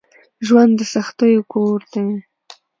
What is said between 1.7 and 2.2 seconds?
دی